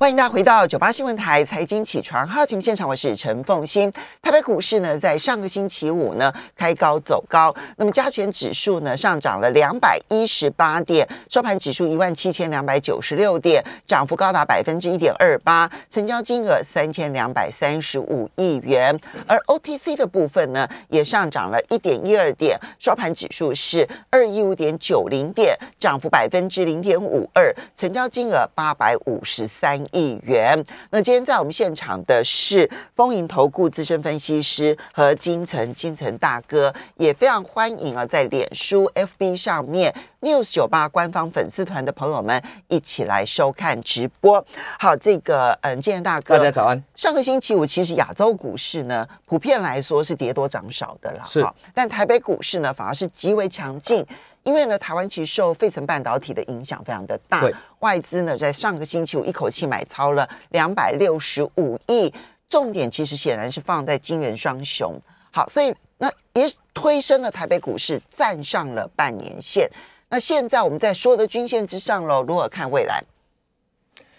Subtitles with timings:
[0.00, 3.92] 欢迎大家回到九八新闻台财经起床号节目现场，我是陈凤欣。
[4.22, 18.98] 台北股市呢，在上个星期五呢开高走高，那么加权指数呢上涨了两百一十八点，收盘指数一万七千两百九十六点，涨幅高达百分之一点二八，成交金额三千两百三十五亿元。
[19.26, 29.78] 而 OTC 的部分呢，也上涨了一点一二点，收盘指数是二一五点九零点，涨幅百分之零点五二，成交金额八百五十三。
[29.92, 30.62] 亿元。
[30.90, 44.44] 那今天在我们现场的是丰盈投顾资深分析师和金城金城大哥，也非常欢迎啊，在脸书 FB 上面 News 九八官方粉丝团的朋友们一起来收看直播。
[44.78, 46.82] 好，这个嗯，金城大哥，大家早安。
[46.94, 51.46] 上个星期五，其实亚洲股市呢，普遍来说是跌多涨少的了，是。
[51.74, 54.06] 但台北股市呢，反而是极为强劲。
[54.42, 57.48] 因为呢，台湾其实受费城半导体的影响非常的大，
[57.80, 62.12] 外资呢在上个星期五一口气买超了两百六十五亿，
[62.48, 64.98] 重点其实显然是放在金元双雄。
[65.30, 69.70] 好，所以那也推升了台北股市站上了半年线。
[70.08, 73.02] 那现在我们在所有的均线之上喽，如何看未来？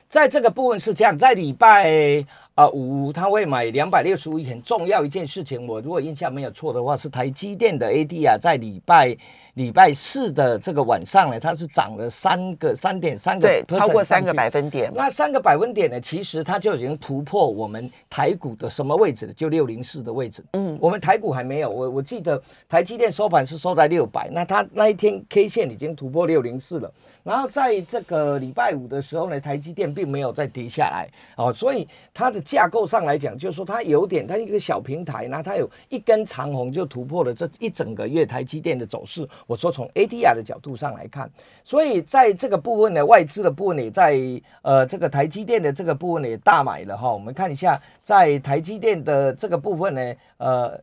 [0.07, 2.25] 在这个部分是这样，在礼拜。
[2.53, 5.65] 啊，五他会买两百六十五亿，很重要一件事情。
[5.65, 9.15] 我如果印象没有错的话，是台积电的 AD 啊，在礼拜
[9.53, 14.91] 礼拜四的这个晚上呢，它是涨了三个三点三个，对，超过三个百分点。
[14.93, 19.33] 那三个百分点呢，其实它就已经突破我们台股的什么位置了？
[19.33, 20.43] 就六零四的位置。
[20.51, 21.69] 嗯，我们台股还没有。
[21.69, 26.93] 我我记得台积电收盘是收在六百，那它那一天 K 线已经突破六零四了。
[27.23, 39.27] 然后在这个礼拜五的时候呢，台积电并没有再跌下来哦，所以它的架构上来讲，就是说它有点，它一个小平台，那它有一根长红就突破了这一整个月台积电的走势。
[39.45, 41.29] 我说从 ADR 的角度上来看，
[41.63, 44.19] 所以在这个部分呢，外资的部分也在
[44.61, 47.11] 呃这个台积电的这个部分也大买了哈。
[47.11, 50.81] 我们看一下，在台积电的这个部分呢，呃。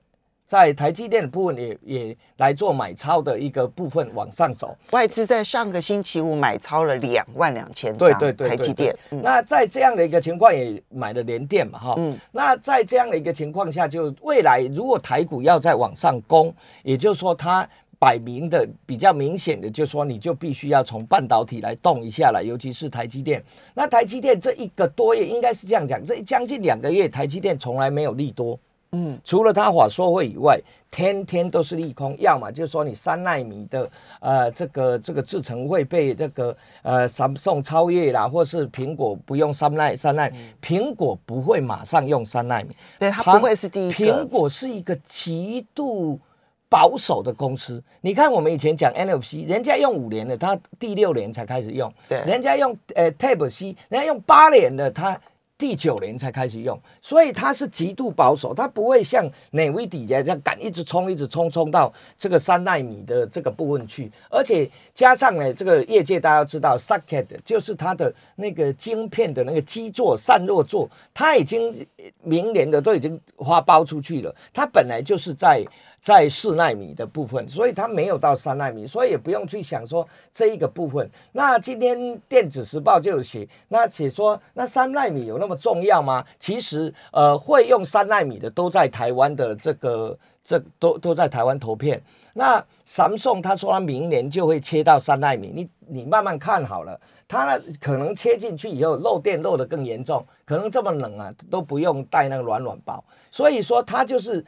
[0.49, 8.97] 在台积电的部分也也来做买超的一个部分往上走，外资在上个星期五买超了两万两千张，对对对，台积电。
[9.11, 16.51] 那在这样的一个情况也买了联电嘛，哈，嗯，那在这样的一个情况下，就未来如果台股要再往上攻，
[16.83, 23.45] 也就是说它摆明的比较明显的，就是说你就必须要从半导体来动一下了，尤其是台积电。
[23.75, 28.59] 那台积电这一个多月应该是这样讲，这将近两个月，台积电从来没有利多。
[28.93, 30.59] 嗯，除了他法说会以外，
[30.91, 32.17] 天天都是利空。
[32.19, 46.19] 要么就是说你三纳米的呃这个这个制程会被这个呃三送超越啦，或是苹果不用三纳三纳米，苹果不会马上用三纳米，对，它不会是第一苹果是一个极度
[46.71, 47.83] 保守的公司。
[48.01, 55.21] 你看我们以前讲 NFC，人家用五年的，他第六年才开始用；对，人家用呃 Tab C，人家用八年的，他。
[55.59, 64.09] 第九年才开始用，所以它是极度保守，它不会像哪位底下这样敢一直冲，一直冲冲到这个三纳米的这个部分去。
[64.31, 71.87] 而且加上呢，这个业界大家知道，socket 就是它的那个晶片的那个基座、散热座，它已经
[72.23, 74.33] 明年的都已经发包出去了。
[74.55, 75.65] 它本来就是在。
[76.01, 81.11] 在四纳米的部分，所以它没有到三纳米，所以也不用去想说这一个部分。
[81.33, 86.23] 那今天电子时报就有写，那写说那三纳米有那那么重要吗？
[86.39, 90.15] 其实，呃，会用三纳米的都在台湾的这个，
[90.45, 92.03] 这都都在台湾投片。
[92.35, 104.45] 那三送他说他明年就会切到三纳米，你你慢慢看好了，它可能切进去以后漏电漏得更严重，可能这么冷啊都不用带那个暖暖包，所以说它就是。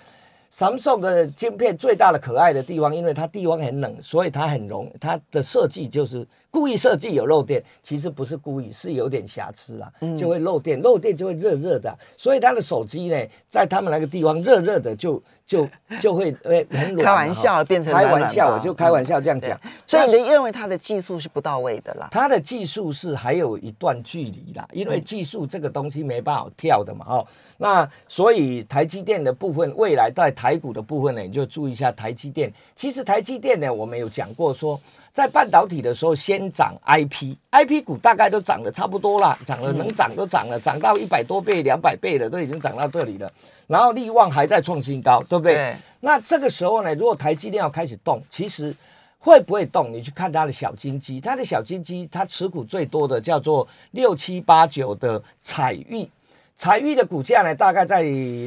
[0.53, 6.27] Samsung 的晶片最大的可爱的地方，因为它地方很冷，所以它很容，它的设计就是。
[6.51, 13.17] 故意设计有漏电，其实不是故意，是有点瑕疵啊，就会漏电，漏电就会热热的，所以他的手机呢，
[13.49, 15.69] 在他们那个地方热热的，就就
[16.01, 19.59] 就会诶很开玩笑变成开玩笑，我就开玩笑这样讲。
[19.87, 22.09] 所以你认为他的技术是不到位的啦？
[22.11, 27.27] 他的技术是还有一段距离啦，因为技术这个东西没办法跳的嘛，哦，
[27.59, 32.53] 那所以台积电的部分，未来在台股的部分呢，你就注意一下台积电。
[32.75, 34.81] 其实台积电呢，我们有讲过说。
[35.13, 43.31] 在半导体的时候，先涨 IP，IP 股大概都涨得差不多了，涨了能涨都涨了，涨到一百多倍、两百倍的都已经涨到这里了。
[43.67, 45.75] 然后利旺还在创新高，对不对？
[46.01, 48.75] 那这个时候呢，如果台积电要开始动，其实
[49.19, 49.93] 会不会动？
[49.93, 56.09] 你去看它的小金鸡，它的小金鸡，它持股最多的叫做六七八九的彩玉，
[56.55, 58.03] 彩玉的股价呢，大概在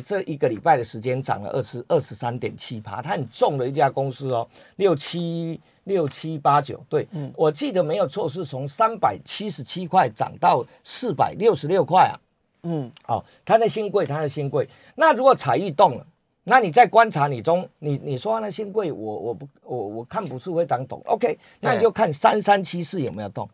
[0.05, 5.59] 这一个礼拜的时间涨了二十二十三点七八，它很重的一家公司哦，六七。
[5.85, 12.15] 六七八九，对，我记得没有错，是从三百七十七块涨到四百六十六块啊。
[12.63, 14.67] 嗯，哦，它的新贵，它的新贵。
[14.95, 16.07] 那如果彩玉动了，
[16.45, 23.49] 那你在观察你中，你你说那新贵，我我不我我看不是会当懂，OK，那你就看三三七四有没有动，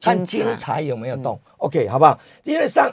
[0.00, 2.16] 看金彩有没有动，OK，好不好？
[2.44, 2.88] 因为上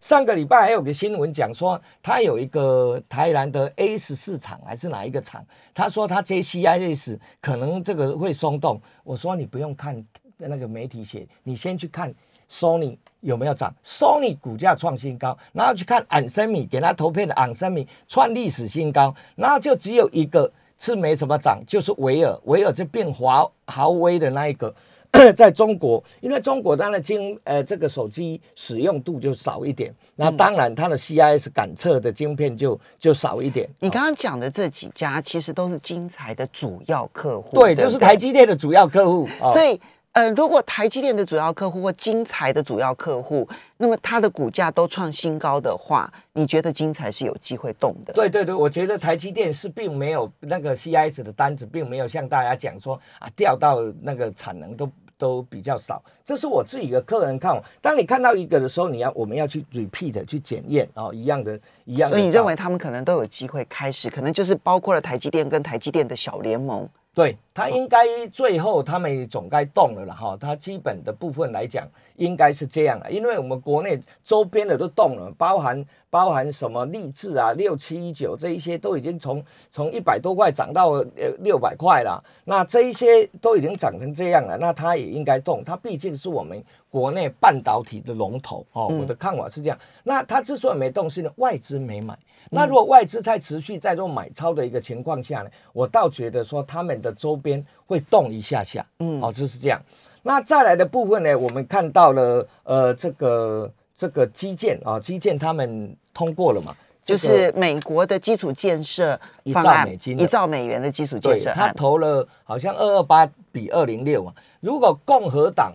[0.00, 5.44] 上个礼拜还有个新闻讲说，他有一个台南的 A 十四厂还是哪一个厂，
[5.74, 8.80] 他说他 JCIS 可能这个会松动。
[9.04, 10.02] 我说你不用看
[10.38, 12.12] 那个媒体写，你先去看
[12.50, 24.74] Sony 有没有涨，Sony 股价创新高，然后去看安森米给他投片的安森米创历史新高，然后就只有一个是没什么涨，就是维尔，维尔就变华豪威的那一个。
[25.36, 33.68] 在中国，因为中国当然晶呃这个手机使用度就少一点，那当然它的 CIS 感测的晶片就就少一点。
[33.80, 39.28] 你刚刚讲的这几家其实都是晶材的主要客户，对，就是台积电的主要客户。
[39.52, 39.78] 所以
[40.12, 48.12] 呃，如果台积电的主要客户或晶材的主要客户，那么它的股价都创新高的话，你觉得晶材是有机会动的？
[48.12, 54.90] 对对对，我觉得台积电是并没有那个 CIS 的单子，并没有像大家讲说啊掉到那个产能都。
[55.20, 57.62] 都比较少，这是我自己的个人看法。
[57.82, 62.10] 当你看到一个的时候，你要我们要去 repeat 去检验哦，一样的，一样。
[62.10, 66.88] 所以你认为他们可能都有机会开始，可能就是包括了台积电跟台积电的小联盟。
[67.20, 71.86] 对他应该最后他们总该动了了哈，他基本的部分来讲
[72.20, 81.06] 应该是这样的，因为我们国内周边的都动了，包含包含什么励志啊六七一九这一些都已经从从一百多块涨到呃
[81.38, 92.16] 六百块了，那这一些都已经涨成这样了，那它也应该动，它毕竟是我们国内半导体的龙头哦，我的看法是这样，那它之所以没动，是因为外资没买。
[92.50, 99.80] 那如果外资在持续在做买超的一个情况下呢，我倒觉得说他们的周边会动一下下，嗯，哦，就是这样。
[100.22, 114.34] 那再来的部分呢，我们看到了，呃，这个这个基建啊，基建他们通过了嘛，就是美国的基础建设一兆美金，一兆美元的基础建设，他投了好像二二八比二零六啊。
[114.60, 115.72] 如果共和党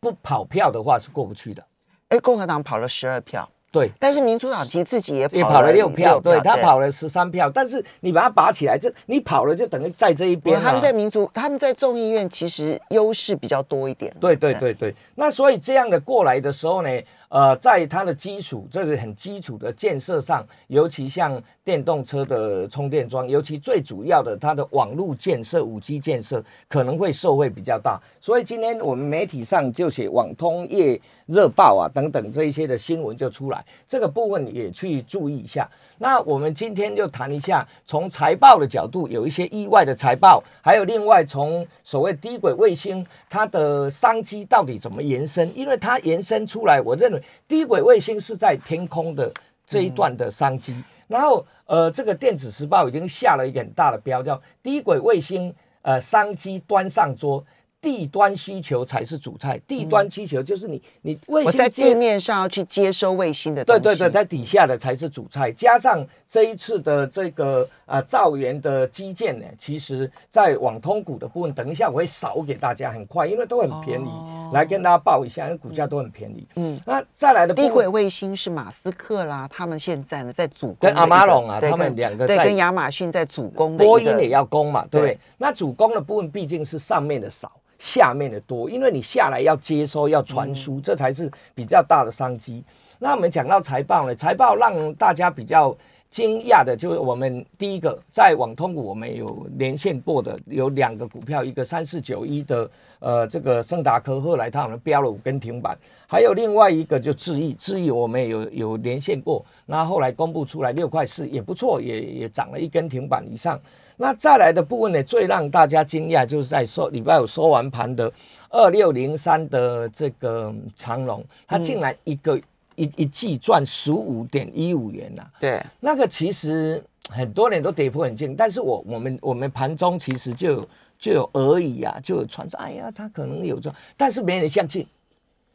[0.00, 1.64] 不跑票的话，是过不去的。
[2.08, 3.48] 哎，共和党跑了十二票。
[3.72, 10.60] 对，但是民主党其实自己也跑了六票，对他跑了十三票，但是你把它拔起来，就你跑了就等于在这一边。
[10.60, 14.14] 他们在民主，他们在众议院其实优势比较多一点。
[14.20, 16.90] 对对对对，那所以这样的过来的时候呢？
[17.32, 27.98] 呃，在它的基础，这是很基础的建设上，尤其像电动车的充电桩，尤其最主要的它的网络建设、五 G 建设可能会受惠比较大。
[28.20, 35.66] 所以今天我们媒体上就写网通业热报啊等等这一些的新闻就出来，这个部分也去注意一下。
[35.96, 47.21] 那我们今天就谈一下，从财报的角度，有一些意外的财报，还有另外从所谓低轨卫星它的商机到底怎么延伸，因为它延伸出来，我认为。
[47.46, 49.32] 低轨卫星是在天空的
[49.66, 57.44] 这一段的商机，然后呃，这个电子时报已经下了一个很大的标，叫低轨卫星呃商机端上桌。
[57.82, 65.50] 地端需求才是主菜，地端需求就是你你卫星在地面上要去接收卫星的，对对对，在底下的才是主菜。
[65.50, 74.08] 加上这一次的这个啊造园的基建呢，其实在网通股的部分，等一下我会扫给大家，很快，因为都很便宜，
[74.52, 76.46] 来跟大家报一下，因为股价都很便宜。
[76.56, 85.18] 嗯，那再来的低轨卫星是马斯克啦，他们现在呢在主攻跟阿马龙啊，他们两个对跟亚马逊在主攻，波音也要攻嘛，对不对？
[85.38, 87.50] 那主攻的部分毕竟是上面的少。
[87.78, 92.62] 下面的多，因为你下来要接收、要传输，这才是比较大的商机。
[93.00, 95.76] 那我们讲到财报呢，财报让大家比较
[96.12, 105.74] 惊讶的，就是我们第一个在网通股，我们有连线过的有两个股票，一个三四九一的呃这个盛达科，后来他们标了五根停板，
[106.06, 113.58] 还有另外一个就智易，智易我们也有有连线过，那后来公布出来六块四也不错，也也涨了一根停板以上。
[113.96, 118.12] 那再来的部分呢，最让大家惊讶就是在收礼拜五收完盘的
[118.50, 122.38] 二六零三的这个长龙，它竟然一个
[122.76, 125.24] 一一季赚十五点一五元呐。
[125.40, 134.86] 对，那个其实很多人都跌破很近，但是我我们我们盘中其实就有就有而已啊，就有传说，哎呀，他可能有赚，但是没人相信。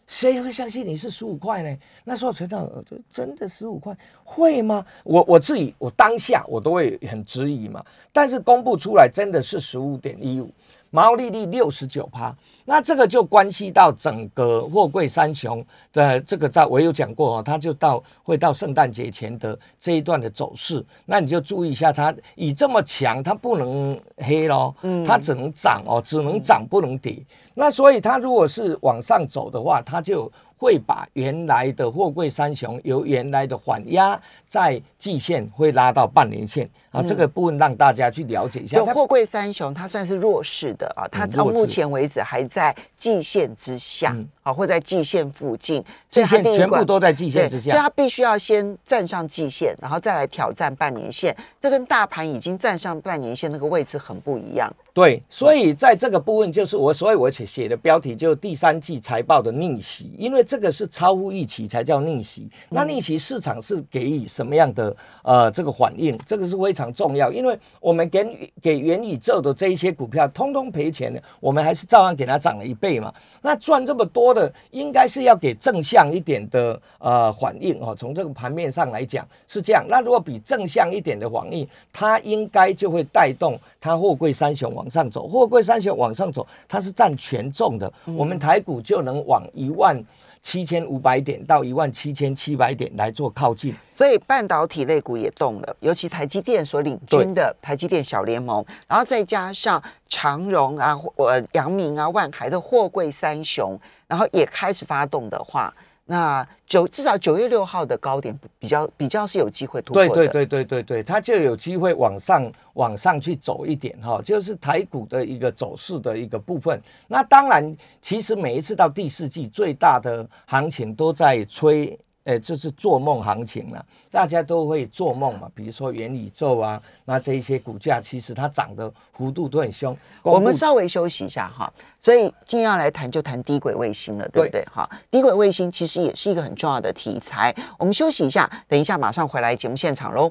[0.10, 1.78] 谁会相信你是十五块呢？
[2.06, 3.94] 那时候陈道这真的十五块
[4.24, 4.86] 会吗？
[5.04, 7.84] 我我自己我当下我都会很质疑嘛。
[8.14, 10.50] 但是公布出来真的是十五点一五，
[10.90, 12.36] 毛利率六十九趴。
[12.66, 20.86] 那这个就关系到整个货柜三雄的这个，在我有讲过哦，它就到会到圣诞节前的这一段的走势。
[21.06, 27.18] 那你就注意一下，它以这么强，它不能黑咯，嗯，它只能涨哦，只能涨不能跌。
[27.60, 30.32] 那所以它如果是往上走的话，它就。
[30.60, 38.84] 会把原来的货柜三雄由原来的缓压在季线会拉到半年线啊，这个部分让大家去了解一下。
[38.86, 51.38] 货柜三雄它算是弱势的啊，它到目前为止还在季线之下啊，或在季线附近，季线全部都在季线之下，所以它必须要先站上季线，然后再来挑战半年线。
[51.62, 54.68] 这跟大盘已经站上半年线那个位置很不一样。
[54.92, 62.50] 对，所以在这个部分就是我，所以我写写的标题就是第三季财报的逆袭，因为这个是超乎预期才叫逆袭。
[62.70, 66.20] 那逆袭市场是给予什么样的呃这个反应？
[66.26, 73.14] 这个是非常重要，因为我们给给元宇宙的这一些股票通通赔钱的，我们还是照样给它涨了一倍嘛。
[73.42, 77.96] 那赚这么多的，应该是要给正向一点的呃反应哦。
[77.98, 79.86] 从这个盘面上来讲是这样。
[79.88, 84.86] 那如果比正向一点的反应，它应该就会带动它货柜三雄往。
[84.90, 87.92] 上走，货柜三雄往上走，它是占权重的。
[88.06, 90.04] 我们台股就能往一万
[90.42, 93.76] 七千五百点到一万七千七百点来做靠近。
[93.96, 105.74] 所以半导体类股也动了，尤其台积电所领军的台积电小联盟，然后再加上长荣啊、呃、阳明啊、万海的货柜三雄，然后也开始发动的话。
[106.08, 116.82] 那九至少九月六号的高点比较比较是有机会突破的，对对对对对对，它就有机会往上往上去走一点哈，就是台股的一个走势的一个部分。
[117.08, 122.00] 那当然，其实每一次到第四季，最大的行情都在吹。
[122.28, 125.50] 哎，这是做梦行情了，大家都会做梦嘛。
[125.56, 129.98] 比如说元宇宙啊，那这一些股价其实它涨的幅度都很凶。
[130.24, 134.62] 我们稍微休息一下哈，所以今天要来谈就谈低轨卫星了，对不对？
[134.66, 137.56] 哈，低轨卫星其实也是一个很重要的题材。
[137.80, 140.30] 我们休息一下，等一下马上回来节目现场喽。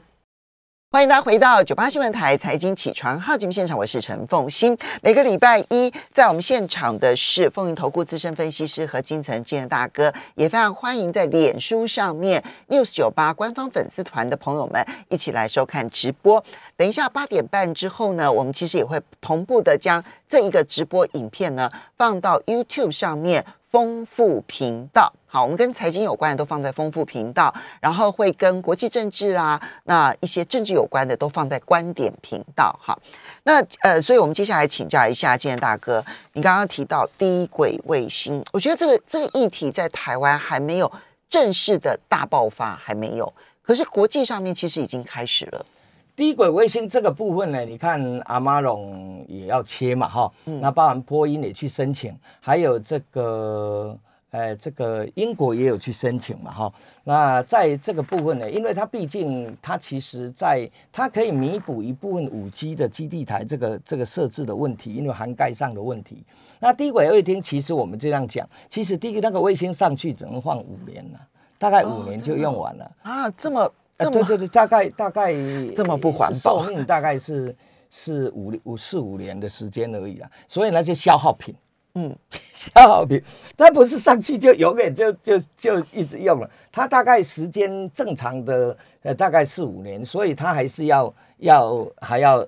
[0.89, 4.79] 欢迎大家回到九八新闻台财经起床号节目现场，我是陈凤欣。
[5.03, 16.43] 每个礼拜一在我们现场的是风云投顾资深分析师和金城建大哥，也非常欢迎在脸书上面 news 九八官方粉丝团的朋友们一起来收看直播。
[16.77, 23.45] 等一下八点半之后呢，我们其实也会同步的将这一个直播影片呢放到 YouTube 上面。
[23.77, 32.99] 丰富频道，好，我们跟财经有关的都放在丰富频道，然后会跟国际政治啊，那一些政治有关的都放在观点频道，哈。
[33.43, 36.03] 那呃，所以我们接下来请教一下建大哥，
[36.33, 40.91] 你刚刚提到低轨卫星，我觉得这个这个议题在台湾还没有
[41.29, 43.31] 正式的大爆发，还没有，
[43.61, 45.67] 可是国际上面其实已经开始了。
[46.17, 53.95] 低轨卫星这个部分呢，你看阿马龙也要切嘛，哈，那包含波音也去申请，还有这个，
[54.31, 56.73] 呃，这个英国也有去申请嘛，哈，
[57.05, 66.25] 那在这个部分呢，因为它毕竟它其实在它可以弥补一部分五 G 的基地台这个这个设置的问题，因为涵盖上的问题。
[66.59, 71.21] 那低轨卫星其实我们这样讲，其实第一个那个卫星上去只能放五年了，
[71.59, 73.71] 大概五年就用完了啊，这么。
[73.99, 75.33] 啊，对对对， 大概大概
[75.75, 77.55] 这么不环保，寿命大概是
[77.91, 81.55] 是五五四五年的时间而已啦，所以那些消耗品，
[81.95, 82.15] 嗯，
[82.55, 83.23] 消耗品，
[83.57, 92.47] 它不是上去就永远就就就一直用了，它大概时间正常的呃大概四五年，所以它还是要要还要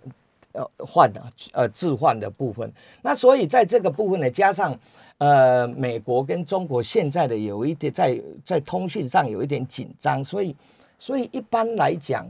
[0.52, 4.78] 呃换的呃置换的部分，那所以在这个部分呢，加上
[5.16, 10.54] 呃美国跟中国现在的有一点在在通讯上有一点紧张，所以。
[10.98, 12.26] 所以一般来讲，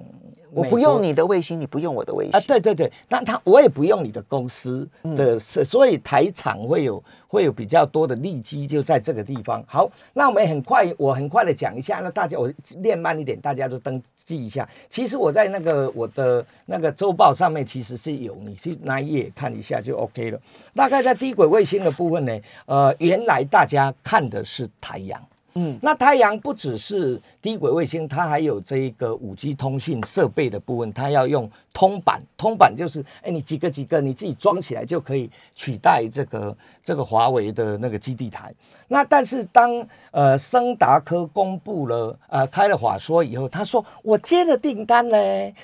[0.53, 2.41] 我不用你的卫星，你不用我的卫星啊。
[2.47, 9.63] 对对对，那他我也不用你的公司的，所以台厂会有会有比较多的利基就在这个地方。
[9.67, 14.69] 好，那我们很快，我很快的讲一下，那大家我练慢一点，大家都登记一下。
[14.89, 20.41] 其实我在那个我的那个周报上面其实是有，你去那一页看一下就 OK 了。
[20.75, 25.23] 大概在低轨卫星的部分呢，呃，原来大家看的是太阳。
[25.55, 32.23] 嗯，那太阳不只是低轨卫星，它还有这一个五 G 通讯设备的部分，它要用通板。
[32.37, 38.55] 通板就是，哎，你几个几个你自己装起来就可以取代这个这个华为的那个基地台。
[38.87, 45.17] 那但是当呃升达科公布了呃开了法说以后，他说我接了订单呢，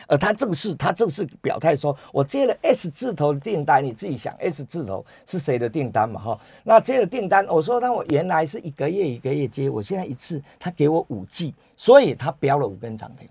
[0.09, 6.41] 呃他正式他正式表态说我接了 S 字头的订单，你自己想 S 字头是谁的订单嘛哈？
[6.65, 9.84] 那接了订单，我说那我原来是一个月一个月接我。
[9.85, 13.29] 现在一次他给我五 G，所以他标了五根涨停，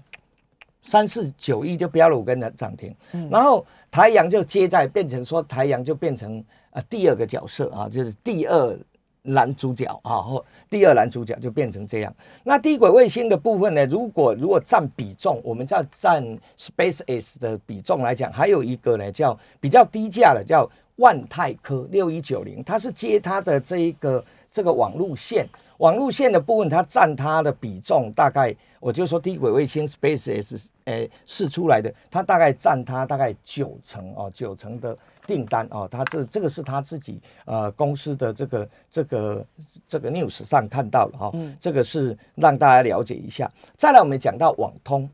[0.83, 2.95] 三四九亿就标了五根的涨停，
[3.31, 8.77] 然后台阳就接在变成说台阳就变成啊第二个角色啊，就是第二
[9.25, 12.13] 男主角啊，或第二男主角就变成这样。
[12.43, 16.21] 那低轨卫星的部分呢，如果如果占比重，我们叫占
[16.57, 20.69] SpaceX 的比重来讲，还有一个呢叫比较低价的叫
[21.03, 25.45] 万泰科六一九零，它是接它的这一个这个网路线。
[25.79, 39.45] 网路线的部分，它占它的比重大概，我就说低轨卫星 SpaceX 诶试出来的，它大概占它大概九成哦，九成的订单哦，它这这个是他自己呃公司的这个这个
[39.85, 43.51] 这个 news 上看到了哈，这个是让大家了解一下。
[43.75, 45.09] 再来，我们讲到网通。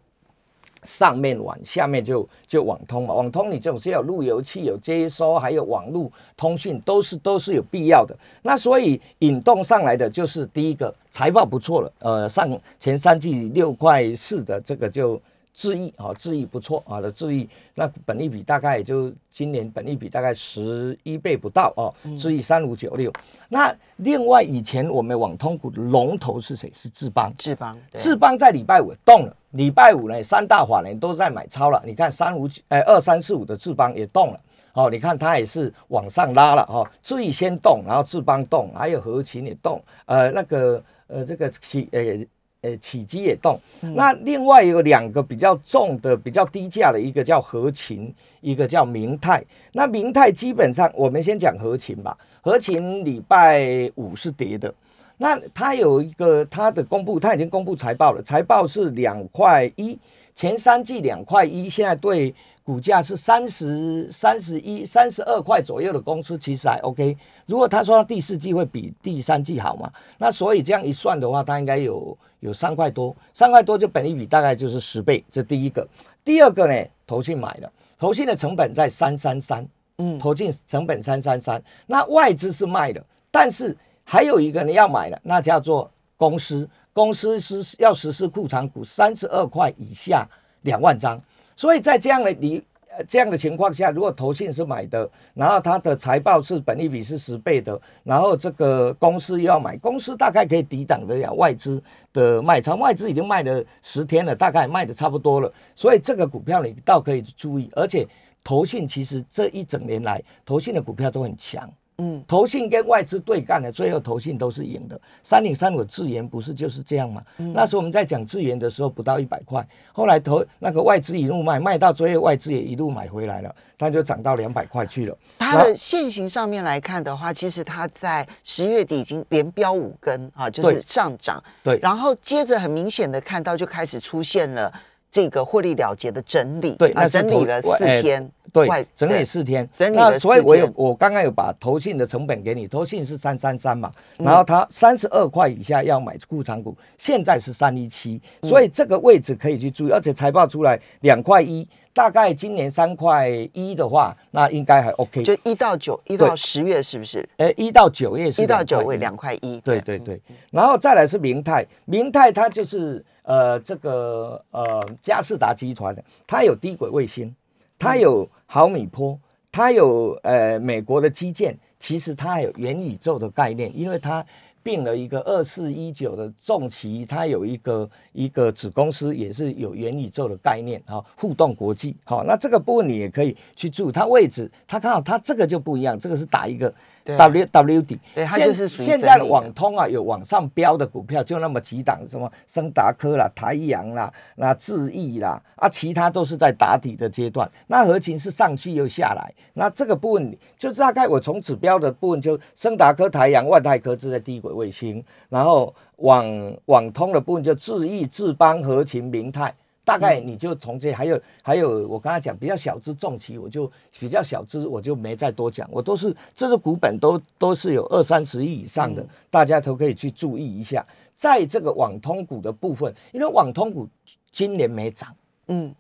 [0.83, 3.13] 上面网，下面就就网通嘛。
[3.13, 8.15] 网通你总是要路由器有接收，还有网络通讯，都是都是有必要的。
[8.41, 15.21] 那所以引动上来的就是第一个财报不错了，呃，上前三季六块四的这个就。
[15.59, 21.91] 智毅啊，智毅不错啊的智毅，那本利比大概也就今年本利比大概十一倍不到啊。
[22.17, 23.11] 智毅三五九六，
[23.49, 26.71] 那另外以前我们网通股的龙头是谁？
[26.73, 27.29] 是智邦。
[27.37, 31.83] 智邦，智邦在礼拜五动了，礼拜五呢三大法人都在买超了。
[31.85, 34.39] 你看三五呃二三四五的智邦也动了，
[34.71, 36.87] 哦，你看它也是往上拉了哦。
[37.03, 42.25] 智毅先动，然后智邦动，还有合勤也动，呃那个呃这个企呃。
[42.61, 43.57] 呃，起基也动，
[43.95, 49.41] 那另外有两个比较重的、比较低价的，一个叫和勤，一个叫明泰。
[49.71, 52.17] 那明泰基本上，我们先讲和勤吧。
[52.41, 54.73] 和勤礼拜五是跌的，
[55.17, 59.97] 那它有一个它的公布，它已经公布财报了，财报是两块一，
[60.35, 62.33] 前三季两块一，现在对。
[62.69, 67.17] 股价是三十三十一、三十二块左右的公司，其实还 OK。
[67.47, 75.25] 如果他说第四季会比第三季好嘛，那所以这样一算的话，它应该有有三块多，三块多就本一比大概就是十倍。
[75.31, 75.87] 这第一个，
[76.23, 90.27] 第二个呢，投信买的，投信的成本在三三三，嗯，投进成本三三三，那外资是卖的，但是还有一个你要买的，那叫做公司，公司是要实施库藏股三十二块以下
[90.61, 91.19] 两万张。
[91.59, 108.07] 所以在这样的你呃这样的情况下，如果投信是买的，然后它的财报是本利比是十倍的，然后这个公司要买，公司大概可以抵挡得了外资的卖超，外资已经卖了十天了，大概卖的差不多了，所以这个股票你倒可以注意，而且
[108.41, 111.69] 投信其实这一整年来投信的股票都很强。
[111.99, 114.99] 嗯，投信跟外资对干的，最后投信都是赢的。
[115.21, 117.21] 三零三五智研不是就是这样吗？
[117.53, 125.17] 那时候我们在讲智研的时候，不到一百块，后来投那个外资一路卖，卖到最后外资也一路买回来了，它就涨到两百块去了。
[125.37, 131.43] 它的现形上面来看的话，其实它在十月底已经连标五根啊，就是上涨。
[131.61, 134.73] 对，然后接着很明显的看到就开始出现了
[135.11, 136.75] 这个获利了结的整理。
[136.77, 138.31] 对，啊，整理了四天。
[138.51, 157.27] 对，整理四天，那所以我有我刚刚有把投信的成本给你，投信是三三三嘛，然后它三十二块以下要买库藏股，现在是三一七，所以这个位置可以去注意，而且财报出来两块一，大概今年三块一的话，那应该还 OK，就一到九一到十月是不是？
[157.37, 167.35] 哎，一到九月是一到九月两块一，对对对，然后再来是明泰，明泰它就是呃这个呃嘉士达集团的，它有低轨卫星。
[167.79, 169.17] 它有毫米波，
[169.51, 174.23] 它有呃美国的基建，其实它还有元宇宙的概念，因为它
[174.61, 186.71] 并了一个二四一九的重旗，它有一个一个子公司也是有元宇宙的概念哈，互动国际好，那这个部分你也可以去注意它位置，它刚好它这个就不一样，这个是打一个。
[187.17, 197.49] W W D，对，它就是现在的网通啊，有往上标的股票就那么几档，什么升达科啦、台阳啦、那智毅啦，啊，其他都是在打底的阶段。
[197.67, 206.25] 那合情是上去又下来，那这个部分就大概我从指标的部分就升达科、台阳、万泰科是在低轨卫星，然后网
[206.65, 209.53] 网通的部分就智毅、智邦、合情、明泰。
[209.89, 215.67] 大概你就从这，还有还有，我刚才讲比较小资重企，我就比较小资，我就没再多讲。
[215.71, 220.85] 我都是这个股本都都是有二三十亿以上的，大家都可以去注意一下。
[221.15, 223.89] 在这个网通股的部分，因为网通股
[224.31, 225.15] 今年没涨，
[225.47, 225.73] 嗯，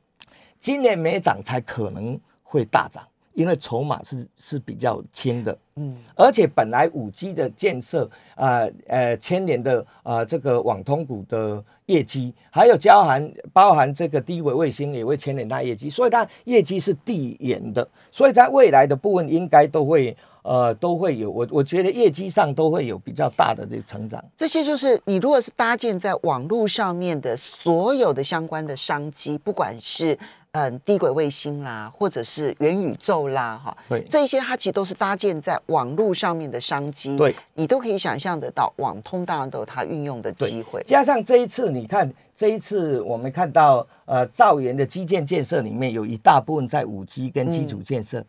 [0.59, 3.07] 今年没涨才可能会大涨，
[3.39, 11.63] 因为筹码是是比较轻的，嗯，而且本来五 G 的建设啊，呃，千年的啊，这个网通股的。
[11.89, 24.23] 业绩还有交含包含这个低轨卫星也会牵连它业绩，所以它业绩是递延的，所以在未来的部分应该都会呃都会有我我觉得业绩上都会有比较大的这个成长。
[24.37, 30.15] 这些就是你如果是搭建在网络上面的所有的相关的商机，不管是
[30.53, 40.81] 嗯低轨卫星啦，或者是元宇宙啦，哈，对，这一些它其实都是搭建在网络上面的商机，对，你都可以想象得到，网通当然都有它运用的机会。
[40.85, 48.25] 加上这一次，你看这一次我们看到呃造园的基建建设里面有一大部分在五 G 跟基础建设，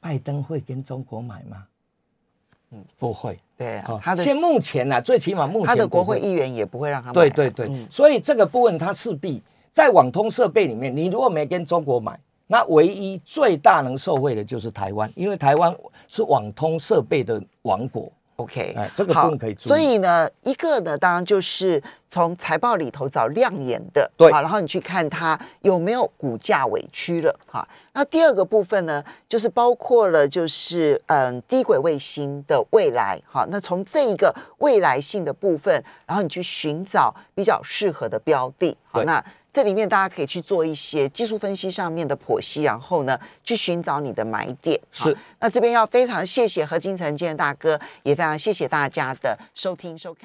[0.00, 1.64] 拜登会跟中国买吗？
[2.70, 3.38] 嗯，不会。
[3.58, 7.12] 对啊，他的现目前呢，最起码目前他的国会议员也不会让他买。
[7.12, 9.42] 对对对，所以这个部分他势必
[9.76, 15.76] 在网通设备里面，你如果没跟中国买，那唯一最大能受惠的就是台湾，因为台湾
[16.08, 18.10] 是网通设备的王国。
[18.36, 19.68] OK，哎，这个部分可以做。
[19.68, 27.68] 所以呢，一个呢，当然就是从财报里头找亮眼的，对，好，然后你去看它有没有股价委屈了，哈。
[27.92, 33.46] 那第二个部分呢，就是包括了就是嗯低轨卫星的未来，哈。
[33.50, 39.22] 那从这一个未来性的部分，然后你去寻找比较适合的标的，好，那。
[39.56, 44.78] 这里面大家可以去做一些技术分析上面的剖析，然后呢，去寻找你的买点。
[44.92, 50.24] 是，那这边要非常谢谢何金城建大哥，也非常谢谢大家的收听收看。